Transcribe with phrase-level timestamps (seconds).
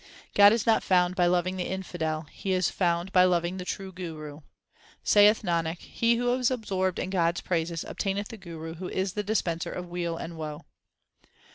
[0.33, 3.91] God is not found by loving the infidel; He is found by loving the true
[3.91, 4.39] Guru.
[5.03, 9.13] Saith Nanak, he who is absorbed in God s praises obtaineth the Guru who is
[9.13, 10.65] the dispenser of weal and woe.